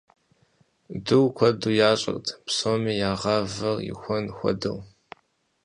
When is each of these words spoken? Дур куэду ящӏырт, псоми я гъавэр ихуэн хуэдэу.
Дур 1.05 1.25
куэду 1.35 1.71
ящӏырт, 1.89 2.25
псоми 2.45 2.93
я 3.09 3.11
гъавэр 3.21 3.75
ихуэн 3.91 4.25
хуэдэу. 4.35 4.79